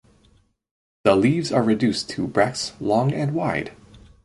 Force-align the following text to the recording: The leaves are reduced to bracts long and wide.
The 1.03 1.15
leaves 1.15 1.51
are 1.51 1.61
reduced 1.61 2.09
to 2.09 2.25
bracts 2.25 2.73
long 2.79 3.13
and 3.13 3.35
wide. 3.35 3.71